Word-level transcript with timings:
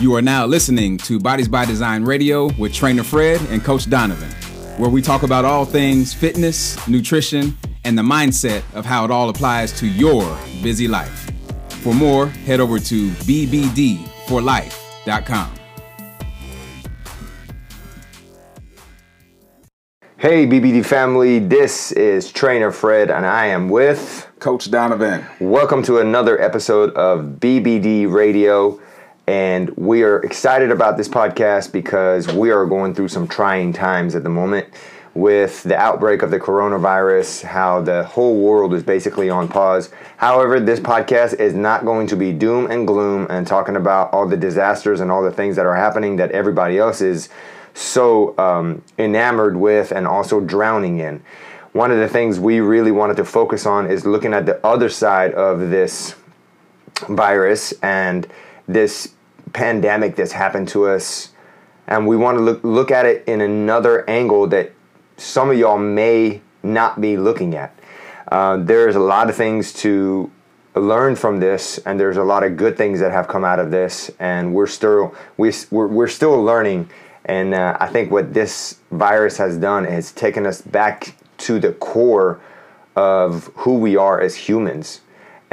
You 0.00 0.12
are 0.16 0.22
now 0.22 0.44
listening 0.44 0.98
to 0.98 1.20
Bodies 1.20 1.46
by 1.46 1.66
Design 1.66 2.02
Radio 2.02 2.52
with 2.54 2.74
Trainer 2.74 3.04
Fred 3.04 3.40
and 3.50 3.62
Coach 3.62 3.88
Donovan, 3.88 4.28
where 4.76 4.90
we 4.90 5.00
talk 5.00 5.22
about 5.22 5.44
all 5.44 5.64
things 5.64 6.12
fitness, 6.12 6.88
nutrition, 6.88 7.56
and 7.84 7.96
the 7.96 8.02
mindset 8.02 8.64
of 8.74 8.84
how 8.84 9.04
it 9.04 9.12
all 9.12 9.28
applies 9.28 9.70
to 9.78 9.86
your 9.86 10.36
busy 10.64 10.88
life. 10.88 11.30
For 11.68 11.94
more, 11.94 12.26
head 12.26 12.58
over 12.58 12.80
to 12.80 13.10
bbdforlife.com. 13.10 15.54
Hey, 20.16 20.46
BBD 20.46 20.84
family, 20.84 21.38
this 21.38 21.92
is 21.92 22.32
Trainer 22.32 22.72
Fred, 22.72 23.12
and 23.12 23.24
I 23.24 23.46
am 23.46 23.68
with 23.68 24.26
Coach 24.40 24.72
Donovan. 24.72 25.24
Welcome 25.38 25.84
to 25.84 25.98
another 25.98 26.40
episode 26.40 26.92
of 26.94 27.36
BBD 27.38 28.10
Radio. 28.10 28.80
And 29.26 29.70
we 29.76 30.02
are 30.02 30.18
excited 30.18 30.70
about 30.70 30.96
this 30.96 31.08
podcast 31.08 31.72
because 31.72 32.28
we 32.28 32.50
are 32.50 32.66
going 32.66 32.94
through 32.94 33.08
some 33.08 33.26
trying 33.26 33.72
times 33.72 34.14
at 34.14 34.22
the 34.22 34.28
moment 34.28 34.68
with 35.14 35.62
the 35.62 35.76
outbreak 35.76 36.22
of 36.22 36.30
the 36.30 36.40
coronavirus, 36.40 37.42
how 37.42 37.80
the 37.80 38.04
whole 38.04 38.40
world 38.40 38.74
is 38.74 38.82
basically 38.82 39.30
on 39.30 39.48
pause. 39.48 39.90
However, 40.16 40.58
this 40.58 40.80
podcast 40.80 41.38
is 41.38 41.54
not 41.54 41.84
going 41.84 42.08
to 42.08 42.16
be 42.16 42.32
doom 42.32 42.70
and 42.70 42.86
gloom 42.86 43.26
and 43.30 43.46
talking 43.46 43.76
about 43.76 44.12
all 44.12 44.26
the 44.26 44.36
disasters 44.36 45.00
and 45.00 45.10
all 45.10 45.22
the 45.22 45.30
things 45.30 45.56
that 45.56 45.66
are 45.66 45.76
happening 45.76 46.16
that 46.16 46.32
everybody 46.32 46.78
else 46.78 47.00
is 47.00 47.28
so 47.74 48.36
um, 48.38 48.82
enamored 48.98 49.56
with 49.56 49.92
and 49.92 50.06
also 50.06 50.40
drowning 50.40 50.98
in. 50.98 51.22
One 51.72 51.90
of 51.90 51.98
the 51.98 52.08
things 52.08 52.38
we 52.38 52.60
really 52.60 52.92
wanted 52.92 53.16
to 53.16 53.24
focus 53.24 53.66
on 53.66 53.90
is 53.90 54.04
looking 54.04 54.34
at 54.34 54.46
the 54.46 54.64
other 54.66 54.88
side 54.88 55.32
of 55.32 55.70
this 55.70 56.14
virus 57.08 57.72
and 57.82 58.26
this 58.66 59.14
pandemic 59.52 60.16
that's 60.16 60.32
happened 60.32 60.68
to 60.68 60.86
us 60.86 61.34
and 61.86 62.06
we 62.06 62.16
want 62.16 62.38
to 62.38 62.42
look 62.42 62.62
look 62.64 62.90
at 62.90 63.06
it 63.06 63.24
in 63.26 63.40
another 63.40 64.08
angle 64.08 64.46
that 64.48 64.72
some 65.16 65.50
of 65.50 65.58
y'all 65.58 65.78
may 65.78 66.40
not 66.62 67.00
be 67.00 67.16
looking 67.16 67.54
at. 67.54 67.78
Uh, 68.30 68.56
there's 68.56 68.96
a 68.96 69.00
lot 69.00 69.28
of 69.28 69.36
things 69.36 69.72
to 69.72 70.30
learn 70.74 71.14
from 71.14 71.38
this, 71.38 71.78
and 71.78 72.00
there's 72.00 72.16
a 72.16 72.24
lot 72.24 72.42
of 72.42 72.56
good 72.56 72.76
things 72.76 73.00
that 73.00 73.12
have 73.12 73.28
come 73.28 73.44
out 73.44 73.58
of 73.58 73.70
this, 73.70 74.10
and 74.18 74.54
we're 74.54 74.66
still 74.66 75.14
we, 75.36 75.52
we're, 75.70 75.86
we're 75.86 76.08
still 76.08 76.42
learning. 76.42 76.88
And 77.26 77.54
uh, 77.54 77.76
I 77.80 77.86
think 77.86 78.10
what 78.10 78.34
this 78.34 78.80
virus 78.90 79.38
has 79.38 79.56
done 79.56 79.86
is 79.86 80.12
taken 80.12 80.46
us 80.46 80.60
back 80.60 81.16
to 81.38 81.58
the 81.58 81.72
core 81.72 82.40
of 82.96 83.50
who 83.56 83.78
we 83.78 83.96
are 83.96 84.20
as 84.20 84.34
humans 84.34 85.00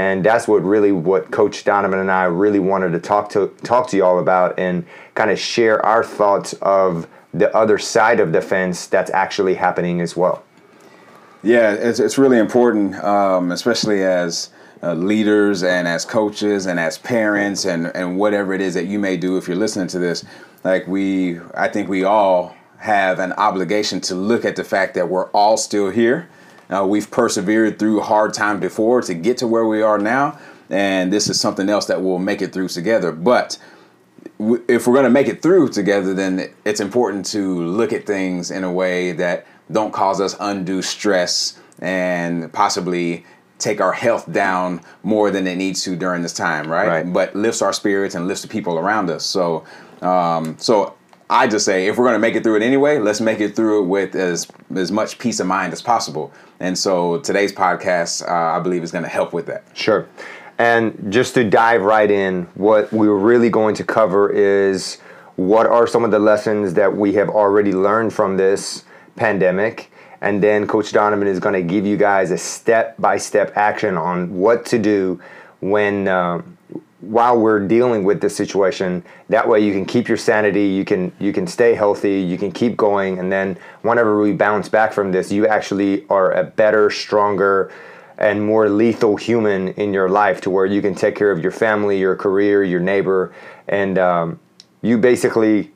and 0.02 0.23
that's 0.23 0.47
what 0.47 0.63
really 0.63 0.91
what 0.91 1.30
coach 1.31 1.63
donovan 1.63 1.99
and 1.99 2.11
i 2.11 2.23
really 2.23 2.59
wanted 2.59 2.91
to 2.91 2.99
talk 2.99 3.30
to 3.30 3.47
talk 3.63 3.88
to 3.88 3.97
y'all 3.97 4.19
about 4.19 4.57
and 4.57 4.85
kind 5.13 5.30
of 5.30 5.39
share 5.39 5.83
our 5.85 6.03
thoughts 6.03 6.53
of 6.61 7.07
the 7.33 7.55
other 7.55 7.77
side 7.77 8.19
of 8.19 8.31
the 8.31 8.41
fence 8.41 8.88
that's 8.88 9.09
actually 9.11 9.53
happening 9.53 10.02
as 10.02 10.17
well. 10.17 10.44
Yeah 11.44 11.72
it's, 11.73 11.99
it's 11.99 12.17
really 12.17 12.39
important 12.39 12.95
um, 12.95 13.52
especially 13.52 14.03
as 14.03 14.49
uh, 14.83 14.94
leaders 14.94 15.63
and 15.63 15.88
as 15.88 16.03
coaches 16.05 16.66
and 16.66 16.79
as 16.79 16.97
parents 16.97 17.66
and, 17.66 17.88
and 17.95 18.17
whatever 18.17 18.53
it 18.53 18.61
is 18.61 18.73
that 18.73 18.88
you 18.88 18.97
may 18.97 19.16
do 19.16 19.38
if 19.38 19.47
you're 19.47 19.63
listening 19.66 19.88
to 19.88 19.99
this 19.99 20.25
like 20.63 20.88
we 20.88 21.39
i 21.55 21.67
think 21.67 21.88
we 21.88 22.03
all 22.03 22.55
have 22.77 23.19
an 23.19 23.31
obligation 23.33 24.02
to 24.02 24.16
look 24.16 24.44
at 24.44 24.55
the 24.55 24.63
fact 24.63 24.95
that 24.95 25.07
we're 25.07 25.29
all 25.29 25.55
still 25.55 25.91
here 25.91 26.27
uh, 26.72 26.86
we've 26.86 27.09
persevered 27.11 27.80
through 27.80 28.02
hard 28.02 28.33
times 28.33 28.61
before 28.61 29.02
to 29.02 29.14
get 29.14 29.38
to 29.38 29.47
where 29.47 29.66
we 29.66 29.81
are 29.81 29.97
now, 29.97 30.39
and 30.69 31.11
this 31.11 31.30
is 31.30 31.39
something 31.39 31.69
else 31.69 31.86
that 31.88 32.02
we'll 32.02 32.19
make 32.19 32.41
it 32.41 32.53
through 32.53 32.69
together. 32.69 33.11
But 33.11 33.58
if 34.67 34.88
we're 34.88 34.94
going 34.94 35.03
to 35.03 35.09
make 35.09 35.28
it 35.28 35.41
through 35.41 35.69
together, 35.69 36.13
then 36.13 36.50
it's 36.66 36.80
important 36.80 37.25
to 37.28 37.61
look 37.61 37.94
at 37.94 38.05
things 38.05 38.52
in 38.52 38.63
a 38.63 38.72
way 38.72 39.11
that 39.13 39.45
don't 39.72 39.94
cause 39.94 40.19
us 40.19 40.36
undue 40.39 40.81
stress 40.81 41.59
and 41.79 42.51
possibly 42.53 43.25
take 43.57 43.79
our 43.79 43.94
health 43.94 44.31
down 44.31 44.81
more 45.03 45.29
than 45.29 45.47
it 45.47 45.56
needs 45.56 45.84
to 45.84 45.95
during 45.95 46.22
this 46.22 46.34
time, 46.34 46.68
right? 46.68 46.88
right. 46.88 47.13
But 47.13 47.35
lifts 47.35 47.62
our 47.62 47.74
spirits 47.74 48.16
and 48.16 48.28
lifts 48.28 48.41
the 48.41 48.47
people 48.47 48.79
around 48.79 49.09
us. 49.09 49.25
So, 49.25 49.63
um, 50.01 50.57
so 50.57 50.95
I 51.31 51.47
just 51.47 51.64
say 51.64 51.88
if 51.88 51.97
we're 51.97 52.03
going 52.03 52.16
to 52.16 52.19
make 52.19 52.36
it 52.36 52.44
through 52.44 52.58
it 52.58 52.62
anyway, 52.62 53.00
let's 53.00 53.22
make 53.22 53.40
it 53.40 53.56
through 53.56 53.84
it 53.84 53.88
with 53.88 54.16
as 54.16 54.47
as 54.75 54.92
much 54.92 55.18
peace 55.18 55.40
of 55.40 55.47
mind 55.47 55.72
as 55.72 55.81
possible. 55.81 56.34
And 56.59 56.78
so 56.78 57.19
today's 57.19 57.53
podcast, 57.53 58.28
uh, 58.28 58.58
I 58.58 58.59
believe, 58.59 58.84
is 58.84 58.92
going 58.92 59.06
to 59.06 59.09
help 59.09 59.31
with 59.31 59.46
that. 59.46 59.64
Sure. 59.74 60.09
And 60.58 61.12
just 61.12 61.34
to 61.36 61.46
dive 61.46 61.84
right 61.84 62.12
in, 62.12 62.44
what 62.56 62.92
we're 62.92 63.16
really 63.16 63.50
going 63.50 63.75
to 63.75 63.84
cover 63.86 64.30
is 64.30 64.97
what 65.38 65.68
are 65.68 65.88
some 65.88 66.03
of 66.03 66.12
the 66.12 66.19
lessons 66.19 66.74
that 66.74 66.96
we 66.96 67.14
have 67.14 67.30
already 67.30 67.72
learned 67.72 68.13
from 68.13 68.36
this 68.36 68.84
pandemic. 69.16 69.90
And 70.19 70.44
then 70.44 70.68
Coach 70.68 70.92
Donovan 70.92 71.28
is 71.30 71.40
going 71.40 71.56
to 71.56 71.63
give 71.63 71.86
you 71.86 71.96
guys 71.96 72.30
a 72.31 72.38
step 72.38 72.96
by 73.00 73.16
step 73.18 73.56
action 73.56 73.98
on 73.98 74.38
what 74.38 74.66
to 74.68 74.78
do 74.78 75.22
when 75.62 76.09
uh, 76.09 76.42
while 77.01 77.38
we're 77.38 77.59
dealing 77.67 78.03
with 78.03 78.22
this 78.22 78.35
situation 78.35 79.03
that 79.29 79.47
way 79.47 79.59
you 79.59 79.73
can 79.73 79.85
keep 79.85 80.07
your 80.07 80.17
sanity 80.17 80.66
you 80.66 80.85
can 80.85 81.12
you 81.19 81.34
can 81.34 81.47
stay 81.47 81.73
healthy 81.73 82.22
you 82.22 82.38
can 82.38 82.51
keep 82.51 82.78
going 82.78 83.19
and 83.19 83.31
then 83.31 83.57
whenever 83.81 84.22
we 84.22 84.31
bounce 84.31 84.69
back 84.69 84.94
from 84.94 85.12
this 85.12 85.31
you 85.31 85.47
actually 85.47 86.07
are 86.09 86.31
a 86.31 86.44
better 86.44 86.89
stronger 86.89 87.72
and 88.17 88.45
more 88.45 88.69
lethal 88.69 89.16
human 89.16 89.69
in 89.69 89.94
your 89.94 90.09
life 90.09 90.41
to 90.41 90.50
where 90.50 90.66
you 90.66 90.81
can 90.81 90.94
take 90.94 91.16
care 91.16 91.31
of 91.31 91.41
your 91.41 91.51
family 91.51 92.00
your 92.00 92.16
career 92.16 92.63
your 92.63 92.79
neighbor 92.79 93.33
and 93.68 93.97
um, 93.97 94.39
you 94.81 94.97
basically 94.97 95.72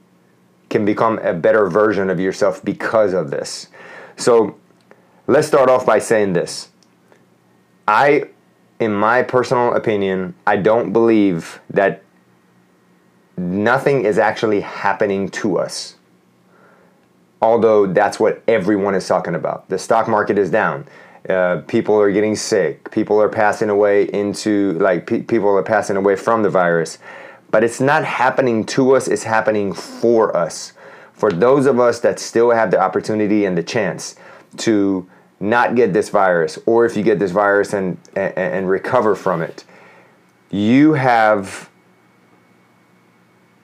can 0.69 0.85
become 0.85 1.19
a 1.19 1.33
better 1.33 1.69
version 1.69 2.09
of 2.09 2.19
yourself 2.19 2.63
because 2.63 3.13
of 3.13 3.31
this. 3.31 3.67
So 4.17 4.57
let's 5.27 5.47
start 5.47 5.69
off 5.69 5.85
by 5.85 5.99
saying 5.99 6.33
this. 6.33 6.69
I 7.87 8.29
in 8.79 8.93
my 8.93 9.23
personal 9.23 9.73
opinion, 9.73 10.35
I 10.45 10.57
don't 10.57 10.91
believe 10.91 11.59
that 11.69 12.03
nothing 13.37 14.05
is 14.05 14.17
actually 14.17 14.61
happening 14.61 15.29
to 15.29 15.57
us. 15.57 15.95
Although 17.41 17.87
that's 17.87 18.19
what 18.19 18.41
everyone 18.47 18.95
is 18.95 19.07
talking 19.07 19.35
about. 19.35 19.69
The 19.69 19.77
stock 19.77 20.07
market 20.07 20.37
is 20.37 20.49
down. 20.49 20.87
Uh, 21.29 21.61
people 21.67 21.99
are 21.99 22.11
getting 22.11 22.35
sick. 22.35 22.91
People 22.91 23.21
are 23.21 23.29
passing 23.29 23.69
away 23.69 24.03
into, 24.03 24.73
like, 24.73 25.07
pe- 25.07 25.21
people 25.21 25.49
are 25.49 25.63
passing 25.63 25.95
away 25.95 26.15
from 26.15 26.43
the 26.43 26.49
virus. 26.49 26.97
But 27.51 27.63
it's 27.63 27.79
not 27.79 28.03
happening 28.03 28.65
to 28.67 28.95
us, 28.95 29.07
it's 29.07 29.23
happening 29.23 29.73
for 29.73 30.35
us. 30.35 30.73
For 31.13 31.31
those 31.31 31.65
of 31.65 31.79
us 31.79 31.99
that 32.01 32.19
still 32.19 32.51
have 32.51 32.71
the 32.71 32.79
opportunity 32.79 33.45
and 33.45 33.57
the 33.57 33.63
chance 33.63 34.15
to 34.57 35.09
not 35.39 35.75
get 35.75 35.93
this 35.93 36.09
virus, 36.09 36.57
or 36.65 36.85
if 36.85 36.95
you 36.95 37.03
get 37.03 37.19
this 37.19 37.31
virus 37.31 37.73
and, 37.73 37.97
and, 38.15 38.37
and 38.37 38.69
recover 38.69 39.15
from 39.15 39.41
it, 39.41 39.65
you 40.49 40.93
have 40.93 41.69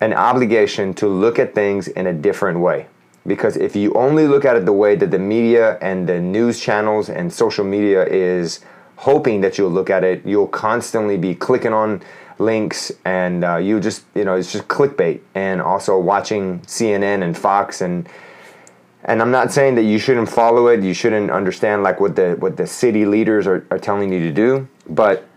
an 0.01 0.13
obligation 0.13 0.93
to 0.95 1.07
look 1.07 1.39
at 1.39 1.55
things 1.55 1.87
in 1.87 2.07
a 2.07 2.13
different 2.13 2.59
way. 2.59 2.87
Because 3.25 3.55
if 3.55 3.75
you 3.75 3.93
only 3.93 4.27
look 4.27 4.45
at 4.45 4.55
it 4.55 4.65
the 4.65 4.73
way 4.73 4.95
that 4.95 5.11
the 5.11 5.19
media 5.19 5.77
and 5.79 6.09
the 6.09 6.19
news 6.19 6.59
channels 6.59 7.07
and 7.07 7.31
social 7.31 7.63
media 7.63 8.03
is 8.05 8.61
hoping 8.95 9.41
that 9.41 9.57
you'll 9.57 9.69
look 9.69 9.91
at 9.91 10.03
it, 10.03 10.25
you'll 10.25 10.47
constantly 10.47 11.17
be 11.17 11.35
clicking 11.35 11.71
on 11.71 12.01
links 12.39 12.91
and 13.05 13.43
uh, 13.43 13.57
you 13.57 13.79
just, 13.79 14.03
you 14.15 14.25
know, 14.25 14.35
it's 14.35 14.51
just 14.51 14.67
clickbait. 14.67 15.21
And 15.35 15.61
also 15.61 15.99
watching 15.99 16.59
CNN 16.61 17.23
and 17.23 17.37
Fox 17.37 17.81
and 17.81 18.09
and 19.05 19.21
I'm 19.21 19.31
not 19.31 19.51
saying 19.51 19.75
that 19.75 19.83
you 19.83 19.97
shouldn't 19.97 20.29
follow 20.29 20.67
it, 20.67 20.83
you 20.83 20.93
shouldn't 20.93 21.31
understand 21.31 21.83
like 21.83 21.99
what 21.99 22.15
the 22.15 22.35
what 22.39 22.57
the 22.57 22.67
city 22.67 23.05
leaders 23.05 23.47
are, 23.47 23.65
are 23.71 23.79
telling 23.79 24.11
you 24.13 24.19
to 24.19 24.31
do, 24.31 24.67
but 24.89 25.27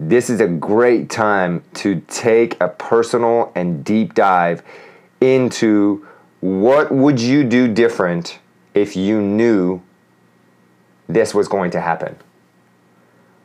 this 0.00 0.30
is 0.30 0.40
a 0.40 0.46
great 0.46 1.10
time 1.10 1.62
to 1.74 2.00
take 2.08 2.60
a 2.60 2.68
personal 2.68 3.52
and 3.54 3.84
deep 3.84 4.14
dive 4.14 4.62
into 5.20 6.06
what 6.40 6.92
would 6.92 7.20
you 7.20 7.42
do 7.42 7.66
different 7.66 8.38
if 8.74 8.94
you 8.94 9.20
knew 9.20 9.82
this 11.08 11.34
was 11.34 11.48
going 11.48 11.70
to 11.72 11.80
happen? 11.80 12.16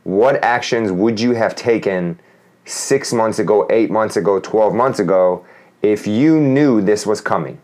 What 0.04 0.44
actions 0.44 0.92
would 0.92 1.20
you 1.20 1.32
have 1.32 1.56
taken 1.56 2.20
six 2.66 3.12
months 3.14 3.40
ago, 3.40 3.66
eight 3.72 3.90
months 3.90 4.16
ago, 4.16 4.40
12 4.40 4.76
months 4.76 5.00
ago 5.00 5.46
if 5.82 6.06
you 6.06 6.40
knew 6.40 6.82
this 6.82 7.06
was 7.08 7.20
coming? 7.20 7.60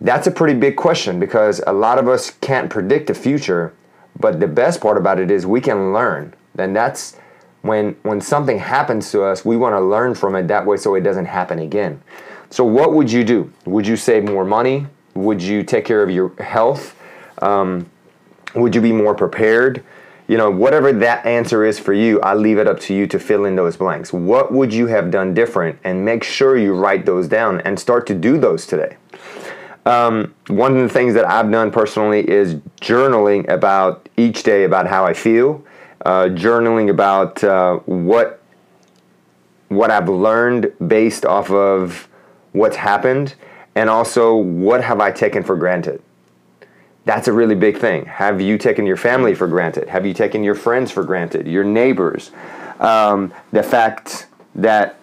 That's 0.00 0.26
a 0.26 0.30
pretty 0.30 0.58
big 0.58 0.76
question 0.76 1.18
because 1.18 1.62
a 1.66 1.72
lot 1.72 1.98
of 1.98 2.08
us 2.08 2.30
can't 2.40 2.68
predict 2.68 3.06
the 3.06 3.14
future, 3.14 3.72
but 4.18 4.40
the 4.40 4.46
best 4.46 4.80
part 4.80 4.96
about 4.96 5.18
it 5.18 5.30
is 5.30 5.46
we 5.46 5.60
can 5.60 5.92
learn. 5.92 6.34
And 6.58 6.76
that's 6.76 7.16
when 7.62 7.96
when 8.02 8.20
something 8.20 8.58
happens 8.58 9.10
to 9.12 9.22
us, 9.22 9.44
we 9.44 9.56
want 9.56 9.74
to 9.74 9.80
learn 9.80 10.14
from 10.14 10.36
it 10.36 10.48
that 10.48 10.66
way 10.66 10.76
so 10.76 10.94
it 10.94 11.00
doesn't 11.00 11.26
happen 11.26 11.58
again. 11.58 12.02
So 12.50 12.64
what 12.64 12.92
would 12.92 13.10
you 13.10 13.24
do? 13.24 13.52
Would 13.64 13.86
you 13.86 13.96
save 13.96 14.24
more 14.24 14.44
money? 14.44 14.86
Would 15.14 15.42
you 15.42 15.62
take 15.62 15.84
care 15.84 16.02
of 16.02 16.10
your 16.10 16.34
health? 16.36 16.94
Um, 17.42 17.90
would 18.54 18.74
you 18.74 18.80
be 18.80 18.92
more 18.92 19.14
prepared? 19.14 19.82
you 20.28 20.36
know, 20.36 20.50
whatever 20.50 20.92
that 20.92 21.24
answer 21.24 21.64
is 21.64 21.78
for 21.78 21.92
you, 21.92 22.20
I 22.20 22.34
leave 22.34 22.58
it 22.58 22.66
up 22.66 22.80
to 22.80 22.94
you 22.94 23.06
to 23.08 23.18
fill 23.18 23.44
in 23.44 23.54
those 23.54 23.76
blanks. 23.76 24.12
What 24.12 24.52
would 24.52 24.72
you 24.74 24.88
have 24.88 25.10
done 25.10 25.34
different? 25.34 25.78
And 25.84 26.04
make 26.04 26.24
sure 26.24 26.56
you 26.56 26.74
write 26.74 27.06
those 27.06 27.28
down 27.28 27.60
and 27.60 27.78
start 27.78 28.06
to 28.08 28.14
do 28.14 28.38
those 28.38 28.66
today. 28.66 28.96
Um, 29.86 30.34
one 30.48 30.76
of 30.76 30.82
the 30.82 30.92
things 30.92 31.14
that 31.14 31.30
I've 31.30 31.48
done 31.50 31.70
personally 31.70 32.28
is 32.28 32.56
journaling 32.80 33.48
about 33.48 34.08
each 34.16 34.42
day 34.42 34.64
about 34.64 34.88
how 34.88 35.06
I 35.06 35.14
feel, 35.14 35.64
uh, 36.04 36.24
journaling 36.24 36.90
about 36.90 37.42
uh, 37.42 37.76
what 37.86 38.42
what 39.68 39.90
I've 39.90 40.08
learned 40.08 40.72
based 40.86 41.24
off 41.24 41.50
of 41.50 42.08
what's 42.52 42.76
happened, 42.76 43.36
and 43.76 43.88
also 43.88 44.34
what 44.34 44.82
have 44.82 45.00
I 45.00 45.12
taken 45.12 45.44
for 45.44 45.56
granted. 45.56 46.02
That's 47.04 47.28
a 47.28 47.32
really 47.32 47.54
big 47.54 47.78
thing. 47.78 48.06
Have 48.06 48.40
you 48.40 48.58
taken 48.58 48.86
your 48.86 48.96
family 48.96 49.34
for 49.36 49.46
granted? 49.46 49.88
Have 49.88 50.04
you 50.04 50.14
taken 50.14 50.42
your 50.42 50.56
friends 50.56 50.90
for 50.90 51.04
granted? 51.04 51.46
Your 51.46 51.62
neighbors? 51.62 52.32
Um, 52.80 53.32
the 53.52 53.62
fact 53.62 54.26
that 54.56 54.96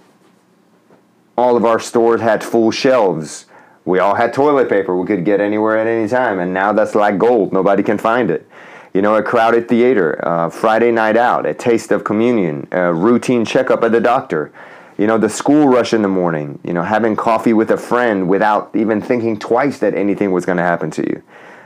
all 1.37 1.55
of 1.55 1.63
our 1.63 1.79
stores 1.79 2.19
had 2.19 2.43
full 2.43 2.71
shelves 2.71 3.45
we 3.85 3.99
all 3.99 4.15
had 4.15 4.33
toilet 4.33 4.69
paper 4.69 4.97
we 4.97 5.05
could 5.05 5.25
get 5.25 5.41
anywhere 5.41 5.77
at 5.77 5.87
any 5.87 6.07
time, 6.07 6.39
and 6.39 6.53
now 6.53 6.71
that's 6.71 6.95
like 6.95 7.17
gold. 7.17 7.51
Nobody 7.51 7.83
can 7.83 7.97
find 7.97 8.31
it. 8.31 8.47
You 8.93 9.01
know, 9.01 9.15
a 9.15 9.23
crowded 9.23 9.67
theater, 9.67 10.19
uh, 10.25 10.49
Friday 10.49 10.91
night 10.91 11.17
out, 11.17 11.45
a 11.45 11.53
taste 11.53 11.91
of 11.91 12.03
communion, 12.03 12.67
a 12.71 12.93
routine 12.93 13.43
checkup 13.43 13.83
at 13.83 13.91
the 13.91 13.99
doctor. 13.99 14.53
You 14.97 15.07
know, 15.07 15.17
the 15.17 15.29
school 15.29 15.67
rush 15.67 15.93
in 15.93 16.03
the 16.03 16.07
morning, 16.07 16.59
you 16.63 16.73
know, 16.73 16.83
having 16.83 17.15
coffee 17.15 17.53
with 17.53 17.71
a 17.71 17.77
friend 17.77 18.29
without 18.29 18.69
even 18.75 19.01
thinking 19.01 19.39
twice 19.39 19.79
that 19.79 19.95
anything 19.95 20.31
was 20.31 20.45
going 20.45 20.59
to 20.59 20.63
happen 20.63 20.91
to 20.91 21.01
you. 21.01 21.23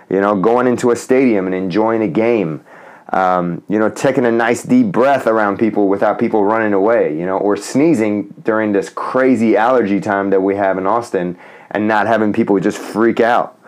You 0.09 0.21
know, 0.21 0.39
going 0.39 0.67
into 0.67 0.91
a 0.91 0.95
stadium 0.95 1.45
and 1.45 1.53
enjoying 1.53 2.01
a 2.01 2.07
game. 2.07 2.63
Um, 3.11 3.63
you 3.69 3.79
know, 3.79 3.89
taking 3.89 4.25
a 4.25 4.31
nice 4.31 4.63
deep 4.63 4.87
breath 4.87 5.27
around 5.27 5.59
people 5.59 5.87
without 5.87 6.19
people 6.19 6.43
running 6.43 6.73
away, 6.73 7.17
you 7.17 7.25
know, 7.25 7.37
or 7.37 7.55
sneezing 7.55 8.33
during 8.43 8.73
this 8.73 8.89
crazy 8.89 9.55
allergy 9.55 10.01
time 10.01 10.29
that 10.31 10.41
we 10.41 10.57
have 10.57 10.77
in 10.77 10.85
Austin 10.85 11.37
and 11.71 11.87
not 11.87 12.07
having 12.07 12.33
people 12.33 12.59
just 12.59 12.77
freak 12.77 13.19
out. 13.19 13.59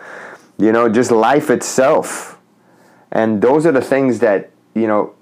You 0.57 0.71
know, 0.71 0.89
just 0.89 1.11
life 1.11 1.49
itself. 1.49 2.37
And 3.11 3.41
those 3.41 3.65
are 3.65 3.71
the 3.71 3.81
things 3.81 4.19
that, 4.19 4.51
you 4.75 4.87
know, 4.87 5.13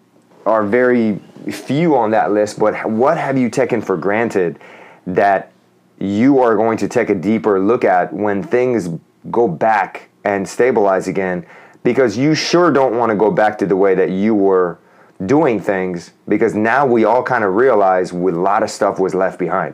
are 0.45 0.65
very 0.65 1.19
few 1.51 1.95
on 1.95 2.11
that 2.11 2.31
list, 2.31 2.59
but 2.59 2.89
what 2.89 3.17
have 3.17 3.37
you 3.37 3.49
taken 3.49 3.81
for 3.81 3.97
granted 3.97 4.59
that 5.05 5.51
you 5.99 6.39
are 6.39 6.55
going 6.55 6.77
to 6.77 6.87
take 6.87 7.09
a 7.09 7.15
deeper 7.15 7.59
look 7.59 7.83
at 7.83 8.13
when 8.13 8.43
things 8.43 8.89
go 9.31 9.47
back 9.47 10.09
and 10.23 10.47
stabilize 10.47 11.07
again? 11.07 11.45
Because 11.83 12.17
you 12.17 12.35
sure 12.35 12.71
don't 12.71 12.97
want 12.97 13.09
to 13.11 13.15
go 13.15 13.31
back 13.31 13.57
to 13.59 13.65
the 13.65 13.75
way 13.75 13.95
that 13.95 14.09
you 14.09 14.35
were 14.35 14.79
doing 15.25 15.59
things 15.59 16.11
because 16.27 16.53
now 16.53 16.85
we 16.85 17.03
all 17.03 17.23
kind 17.23 17.43
of 17.43 17.55
realize 17.55 18.11
a 18.11 18.15
lot 18.15 18.61
of 18.61 18.69
stuff 18.69 18.99
was 18.99 19.15
left 19.15 19.39
behind. 19.39 19.73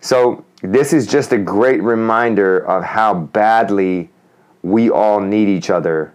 So 0.00 0.44
this 0.62 0.92
is 0.92 1.06
just 1.06 1.32
a 1.32 1.38
great 1.38 1.82
reminder 1.82 2.58
of 2.58 2.84
how 2.84 3.14
badly 3.14 4.10
we 4.62 4.90
all 4.90 5.20
need 5.20 5.48
each 5.48 5.70
other. 5.70 6.12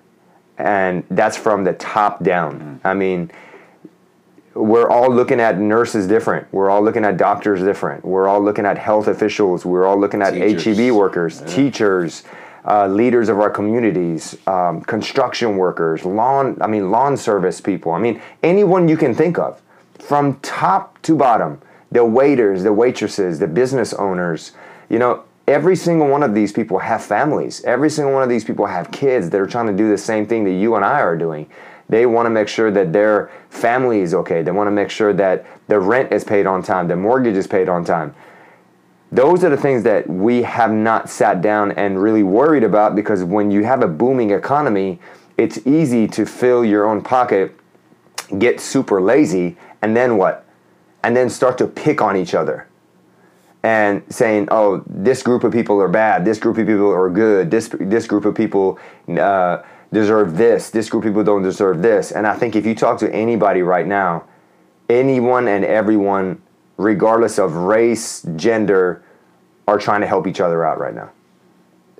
And 0.57 1.03
that's 1.09 1.37
from 1.37 1.63
the 1.63 1.73
top 1.73 2.23
down. 2.23 2.59
Mm-hmm. 2.59 2.87
I 2.87 2.93
mean, 2.93 3.31
we're 4.53 4.89
all 4.89 5.09
looking 5.09 5.39
at 5.39 5.57
nurses 5.57 6.07
different. 6.07 6.51
We're 6.51 6.69
all 6.69 6.83
looking 6.83 7.05
at 7.05 7.17
doctors 7.17 7.61
different. 7.61 8.03
We're 8.03 8.27
all 8.27 8.43
looking 8.43 8.65
at 8.65 8.77
health 8.77 9.07
officials. 9.07 9.65
We're 9.65 9.85
all 9.85 9.99
looking 9.99 10.21
at 10.21 10.33
teachers. 10.33 10.77
HEB 10.77 10.91
workers, 10.91 11.39
yeah. 11.41 11.47
teachers, 11.47 12.23
uh, 12.65 12.87
leaders 12.87 13.29
of 13.29 13.39
our 13.39 13.49
communities, 13.49 14.37
um, 14.47 14.81
construction 14.81 15.55
workers, 15.55 16.03
lawn. 16.03 16.57
I 16.61 16.67
mean, 16.67 16.91
lawn 16.91 17.15
service 17.15 17.61
people. 17.61 17.93
I 17.93 17.99
mean, 17.99 18.21
anyone 18.43 18.87
you 18.87 18.97
can 18.97 19.15
think 19.15 19.39
of, 19.39 19.61
from 19.99 20.39
top 20.41 21.01
to 21.03 21.15
bottom 21.15 21.61
the 21.91 22.05
waiters, 22.05 22.63
the 22.63 22.73
waitresses, 22.73 23.39
the 23.39 23.47
business 23.47 23.93
owners, 23.93 24.53
you 24.89 24.99
know, 24.99 25.23
every 25.47 25.75
single 25.75 26.07
one 26.07 26.23
of 26.23 26.33
these 26.33 26.51
people 26.51 26.79
have 26.79 27.03
families. 27.03 27.63
Every 27.63 27.89
single 27.89 28.13
one 28.13 28.23
of 28.23 28.29
these 28.29 28.43
people 28.43 28.65
have 28.65 28.91
kids 28.91 29.29
that 29.29 29.41
are 29.41 29.47
trying 29.47 29.67
to 29.67 29.73
do 29.73 29.89
the 29.89 29.97
same 29.97 30.25
thing 30.25 30.43
that 30.45 30.53
you 30.53 30.75
and 30.75 30.85
I 30.85 31.01
are 31.01 31.17
doing. 31.17 31.49
They 31.89 32.05
want 32.05 32.25
to 32.25 32.29
make 32.29 32.47
sure 32.47 32.71
that 32.71 32.93
their 32.93 33.29
family 33.49 33.99
is 33.99 34.13
okay. 34.13 34.41
They 34.43 34.51
want 34.51 34.67
to 34.67 34.71
make 34.71 34.89
sure 34.89 35.11
that 35.13 35.45
the 35.67 35.79
rent 35.79 36.13
is 36.13 36.23
paid 36.23 36.45
on 36.45 36.63
time, 36.63 36.87
the 36.87 36.95
mortgage 36.95 37.35
is 37.35 37.47
paid 37.47 37.67
on 37.67 37.83
time. 37.83 38.15
Those 39.11 39.43
are 39.43 39.49
the 39.49 39.57
things 39.57 39.83
that 39.83 40.09
we 40.09 40.43
have 40.43 40.71
not 40.71 41.09
sat 41.09 41.41
down 41.41 41.73
and 41.73 42.01
really 42.01 42.23
worried 42.23 42.63
about 42.63 42.95
because 42.95 43.25
when 43.25 43.51
you 43.51 43.65
have 43.65 43.83
a 43.83 43.87
booming 43.87 44.31
economy, 44.31 45.01
it's 45.37 45.65
easy 45.67 46.07
to 46.07 46.25
fill 46.25 46.63
your 46.63 46.85
own 46.85 47.01
pocket, 47.01 47.53
get 48.37 48.61
super 48.61 49.01
lazy, 49.01 49.57
and 49.81 49.97
then 49.97 50.15
what? 50.15 50.45
And 51.03 51.15
then 51.15 51.29
start 51.29 51.57
to 51.57 51.67
pick 51.67 52.01
on 52.01 52.15
each 52.15 52.33
other 52.33 52.67
and 53.63 54.03
saying, 54.09 54.47
"Oh, 54.51 54.83
this 54.87 55.23
group 55.23 55.43
of 55.43 55.51
people 55.51 55.81
are 55.81 55.87
bad. 55.87 56.25
This 56.25 56.39
group 56.39 56.57
of 56.57 56.67
people 56.67 56.91
are 56.91 57.09
good. 57.09 57.51
This 57.51 57.69
this 57.79 58.07
group 58.07 58.25
of 58.25 58.35
people 58.35 58.79
uh, 59.09 59.61
deserve 59.91 60.37
this. 60.37 60.69
This 60.69 60.89
group 60.89 61.03
of 61.03 61.09
people 61.09 61.23
don't 61.23 61.43
deserve 61.43 61.81
this." 61.81 62.11
And 62.11 62.25
I 62.25 62.35
think 62.35 62.55
if 62.55 62.65
you 62.65 62.75
talk 62.75 62.99
to 62.99 63.13
anybody 63.13 63.61
right 63.61 63.85
now, 63.85 64.23
anyone 64.89 65.47
and 65.47 65.63
everyone, 65.63 66.41
regardless 66.77 67.37
of 67.37 67.55
race, 67.55 68.25
gender, 68.35 69.03
are 69.67 69.77
trying 69.77 70.01
to 70.01 70.07
help 70.07 70.27
each 70.27 70.39
other 70.39 70.65
out 70.65 70.79
right 70.79 70.95
now. 70.95 71.11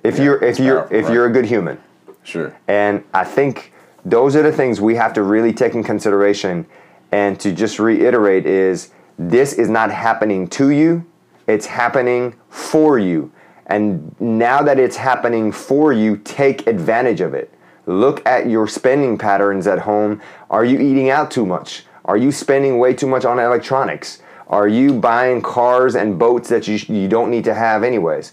If 0.02 0.18
yeah, 0.18 0.24
you're 0.24 0.44
if 0.44 0.58
you're 0.58 0.80
powerful, 0.80 0.96
if 0.96 1.04
right? 1.04 1.14
you're 1.14 1.26
a 1.26 1.32
good 1.32 1.46
human, 1.46 1.80
sure. 2.24 2.56
And 2.66 3.04
I 3.14 3.24
think 3.24 3.72
those 4.04 4.34
are 4.34 4.42
the 4.42 4.52
things 4.52 4.80
we 4.80 4.96
have 4.96 5.12
to 5.14 5.22
really 5.22 5.52
take 5.52 5.74
in 5.74 5.84
consideration 5.84 6.66
and 7.12 7.38
to 7.40 7.52
just 7.52 7.78
reiterate 7.78 8.46
is 8.46 8.90
this 9.18 9.52
is 9.52 9.68
not 9.68 9.90
happening 9.90 10.48
to 10.48 10.70
you, 10.70 11.06
it's 11.46 11.66
happening 11.66 12.34
for 12.48 12.98
you. 12.98 13.30
And 13.66 14.14
now 14.20 14.62
that 14.62 14.78
it's 14.78 14.96
happening 14.96 15.52
for 15.52 15.92
you, 15.92 16.16
take 16.16 16.66
advantage 16.66 17.20
of 17.20 17.34
it. 17.34 17.52
Look 17.86 18.26
at 18.26 18.48
your 18.48 18.66
spending 18.66 19.18
patterns 19.18 19.66
at 19.66 19.80
home. 19.80 20.20
Are 20.50 20.64
you 20.64 20.78
eating 20.78 21.10
out 21.10 21.30
too 21.30 21.46
much? 21.46 21.84
Are 22.04 22.16
you 22.16 22.32
spending 22.32 22.78
way 22.78 22.94
too 22.94 23.06
much 23.06 23.24
on 23.24 23.38
electronics? 23.38 24.22
Are 24.48 24.68
you 24.68 24.92
buying 24.92 25.40
cars 25.40 25.94
and 25.94 26.18
boats 26.18 26.48
that 26.48 26.68
you, 26.68 26.78
you 26.94 27.08
don't 27.08 27.30
need 27.30 27.44
to 27.44 27.54
have, 27.54 27.82
anyways? 27.82 28.32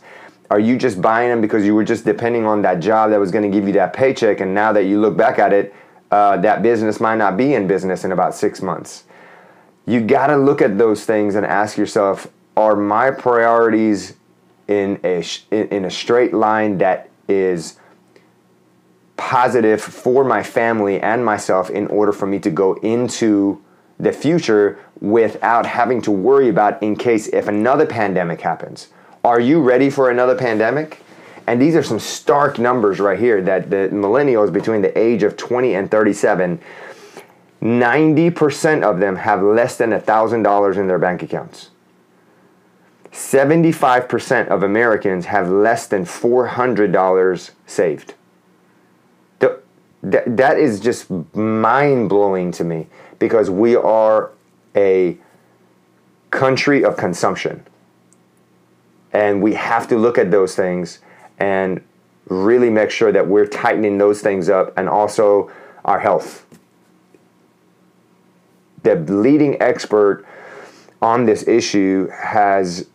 Are 0.50 0.60
you 0.60 0.78
just 0.78 1.02
buying 1.02 1.30
them 1.30 1.42
because 1.42 1.64
you 1.66 1.76
were 1.76 1.84
just 1.84 2.06
depending 2.06 2.46
on 2.46 2.62
that 2.64 2.80
job 2.80 3.12
that 3.12 3.20
was 3.20 3.32
going 3.32 3.50
to 3.50 3.56
give 3.56 3.68
you 3.68 3.74
that 3.74 3.94
paycheck, 3.94 4.40
and 4.40 4.54
now 4.54 4.74
that 4.74 4.86
you 4.86 5.00
look 5.00 5.16
back 5.16 5.38
at 5.40 5.54
it, 5.54 5.74
uh, 6.12 6.38
that 6.38 6.62
business 6.62 7.00
might 7.00 7.18
not 7.18 7.38
be 7.38 7.54
in 7.54 7.68
business 7.68 8.04
in 8.04 8.12
about 8.12 8.34
six 8.34 8.62
months. 8.62 9.04
You 9.86 10.02
got 10.02 10.28
to 10.28 10.38
look 10.38 10.62
at 10.62 10.78
those 10.78 11.06
things 11.06 11.36
and 11.36 11.46
ask 11.46 11.78
yourself: 11.78 12.28
Are 12.56 12.76
my 12.76 13.12
priorities 13.12 14.16
in 14.68 15.00
a 15.04 15.24
in 15.52 15.86
a 15.86 15.92
straight 15.92 16.34
line 16.34 16.78
that 16.78 17.10
is 17.28 17.78
positive 19.18 19.82
for 19.82 20.24
my 20.24 20.42
family 20.42 21.00
and 21.02 21.26
myself 21.26 21.70
in 21.70 21.88
order 21.88 22.14
for 22.14 22.26
me 22.26 22.40
to 22.40 22.50
go 22.50 22.74
into 22.76 23.62
the 24.00 24.14
future 24.14 24.80
without 25.02 25.66
having 25.66 26.02
to 26.02 26.12
worry 26.12 26.48
about 26.48 26.82
in 26.82 26.96
case 26.96 27.28
if 27.28 27.48
another 27.48 27.86
pandemic 27.86 28.40
happens. 28.42 28.88
Are 29.24 29.40
you 29.40 29.62
ready 29.62 29.90
for 29.90 30.10
another 30.10 30.36
pandemic? 30.36 31.04
And 31.50 31.60
these 31.60 31.76
are 31.76 31.82
some 31.82 31.98
stark 31.98 32.60
numbers 32.60 33.00
right 33.00 33.18
here 33.18 33.42
that 33.42 33.72
the 33.72 33.90
millennials 33.92 34.54
between 34.54 34.84
the 34.84 34.96
age 34.96 35.24
of 35.24 35.36
20 35.36 35.74
and 35.74 35.90
37, 35.90 36.62
90% 37.60 38.84
of 38.84 39.00
them 39.00 39.16
have 39.16 39.42
less 39.42 39.76
than 39.76 39.90
$1,000 39.90 40.78
in 40.78 40.88
their 40.88 41.00
bank 41.00 41.24
accounts. 41.24 41.72
75% 43.12 44.48
of 44.50 44.62
Americans 44.62 45.26
have 45.26 45.50
less 45.50 45.88
than 45.88 46.06
$400 46.06 47.52
saved. 47.66 48.14
That 49.40 49.64
That 50.04 50.60
is 50.60 50.80
just 50.80 51.10
mind 51.34 52.10
blowing 52.10 52.52
to 52.52 52.64
me 52.64 52.86
because 53.18 53.50
we 53.50 53.76
are 53.76 54.30
a 54.76 55.18
country 56.30 56.86
of 56.86 56.96
consumption. 56.96 57.66
And 59.12 59.42
we 59.42 59.56
have 59.56 59.88
to 59.88 59.98
look 59.98 60.20
at 60.20 60.30
those 60.30 60.56
things 60.56 61.00
and 61.40 61.82
really 62.28 62.70
make 62.70 62.92
sure 62.92 63.12
that 63.12 63.28
we're 63.28 63.48
tightening 63.48 63.98
those 63.98 64.22
things 64.22 64.50
up 64.50 64.72
and 64.78 64.88
also 64.88 65.52
our 65.86 66.00
health. 66.00 66.46
The 68.84 68.96
leading 68.96 69.62
expert 69.62 70.26
on 71.02 71.26
this 71.26 71.48
issue 71.48 72.10
has 72.10 72.88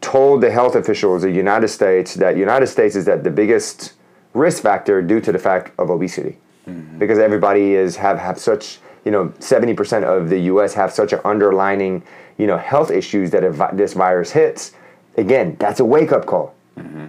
told 0.00 0.40
the 0.40 0.50
health 0.50 0.74
officials 0.74 1.24
of 1.24 1.30
the 1.30 1.36
United 1.36 1.68
States 1.68 2.14
that 2.14 2.36
United 2.36 2.68
States 2.68 2.96
is 2.96 3.06
at 3.06 3.22
the 3.22 3.30
biggest 3.30 3.92
risk 4.32 4.62
factor 4.62 5.02
due 5.02 5.20
to 5.20 5.32
the 5.32 5.38
fact 5.38 5.72
of 5.78 5.90
obesity. 5.90 6.38
Mm-hmm. 6.66 6.98
Because 6.98 7.18
everybody 7.18 7.74
is 7.74 7.96
have, 7.96 8.18
have 8.18 8.38
such, 8.38 8.78
you 9.04 9.10
know, 9.10 9.28
70% 9.40 10.04
of 10.04 10.30
the 10.30 10.40
US 10.42 10.74
have 10.74 10.92
such 10.92 11.12
an 11.12 11.20
underlining, 11.24 12.02
you 12.38 12.46
know, 12.46 12.56
health 12.56 12.90
issues 12.90 13.30
that 13.32 13.44
if 13.44 13.60
this 13.76 13.92
virus 13.92 14.30
hits, 14.32 14.72
again, 15.16 15.56
that's 15.58 15.80
a 15.80 15.84
wake 15.84 16.12
up 16.12 16.26
call. 16.26 16.54
Mm-hmm. 16.78 17.06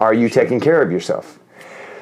Are 0.00 0.14
you 0.14 0.28
taking 0.28 0.60
care 0.60 0.82
of 0.82 0.90
yourself? 0.90 1.38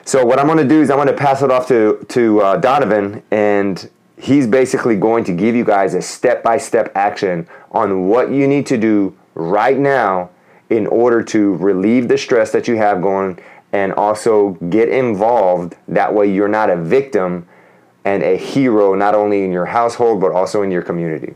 So 0.05 0.25
what 0.27 0.39
I'm 0.39 0.47
going 0.47 0.59
to 0.59 0.69
do 0.69 0.81
is 0.81 0.91
I'm 0.91 0.97
going 0.97 1.09
to 1.09 1.15
pass 1.15 1.43
it 1.43 1.51
off 1.51 1.69
to 1.69 2.05
to 2.11 2.41
uh, 2.41 2.57
Donovan, 2.57 3.23
and 3.31 3.89
he's 4.17 4.47
basically 4.47 4.97
going 4.97 5.25
to 5.25 5.33
give 5.33 5.55
you 5.55 5.65
guys 5.65 5.95
a 5.95 6.03
step 6.03 6.43
by 6.43 6.59
step 6.59 6.91
action 6.95 7.49
on 7.71 8.09
what 8.09 8.31
you 8.31 8.49
need 8.49 8.67
to 8.67 8.77
do 8.77 9.17
right 9.35 9.79
now 9.79 10.31
in 10.71 10.87
order 10.87 11.23
to 11.23 11.55
relieve 11.57 12.09
the 12.09 12.19
stress 12.19 12.51
that 12.53 12.67
you 12.67 12.77
have 12.77 13.03
going 13.03 13.39
and 13.73 13.93
also 13.93 14.51
get 14.71 14.89
involved. 14.89 15.77
That 15.89 16.15
way, 16.15 16.33
you're 16.33 16.49
not 16.49 16.71
a 16.71 16.77
victim 16.77 17.47
and 18.05 18.23
a 18.23 18.37
hero, 18.37 18.95
not 18.95 19.15
only 19.15 19.45
in 19.45 19.53
your 19.53 19.67
household, 19.67 20.21
but 20.21 20.33
also 20.33 20.63
in 20.63 20.71
your 20.71 20.83
community. 20.83 21.35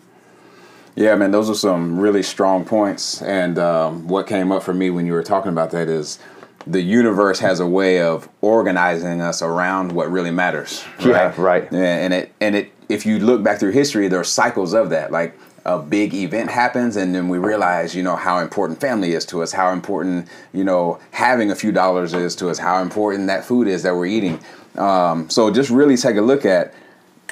Yeah, 0.96 1.14
man, 1.14 1.30
those 1.30 1.50
are 1.50 1.54
some 1.54 2.00
really 2.00 2.22
strong 2.22 2.64
points. 2.64 3.20
And 3.22 3.58
um, 3.58 4.08
what 4.08 4.26
came 4.26 4.50
up 4.50 4.62
for 4.62 4.72
me 4.72 4.90
when 4.90 5.06
you 5.06 5.12
were 5.12 5.22
talking 5.22 5.52
about 5.52 5.70
that 5.72 5.88
is 5.88 6.18
the 6.66 6.82
universe 6.82 7.38
has 7.38 7.60
a 7.60 7.66
way 7.66 8.00
of 8.00 8.28
organizing 8.40 9.20
us 9.20 9.42
around 9.42 9.92
what 9.92 10.10
really 10.10 10.30
matters. 10.30 10.84
Right? 10.98 11.06
Yeah, 11.06 11.34
right. 11.40 11.72
And 11.72 12.12
it 12.12 12.32
and 12.40 12.56
it 12.56 12.72
if 12.88 13.06
you 13.06 13.18
look 13.18 13.42
back 13.42 13.58
through 13.58 13.72
history, 13.72 14.08
there 14.08 14.20
are 14.20 14.24
cycles 14.24 14.74
of 14.74 14.90
that. 14.90 15.12
Like 15.12 15.38
a 15.64 15.78
big 15.78 16.14
event 16.14 16.50
happens, 16.50 16.96
and 16.96 17.14
then 17.14 17.28
we 17.28 17.38
realize, 17.38 17.94
you 17.94 18.02
know, 18.02 18.16
how 18.16 18.38
important 18.38 18.80
family 18.80 19.12
is 19.12 19.24
to 19.26 19.42
us, 19.42 19.52
how 19.52 19.72
important, 19.72 20.28
you 20.52 20.62
know, 20.62 21.00
having 21.10 21.50
a 21.50 21.56
few 21.56 21.72
dollars 21.72 22.14
is 22.14 22.36
to 22.36 22.48
us, 22.48 22.58
how 22.58 22.80
important 22.80 23.26
that 23.26 23.44
food 23.44 23.66
is 23.66 23.82
that 23.82 23.94
we're 23.94 24.06
eating. 24.06 24.38
Um, 24.76 25.28
so 25.28 25.50
just 25.50 25.70
really 25.70 25.96
take 25.96 26.16
a 26.16 26.20
look 26.20 26.44
at 26.44 26.72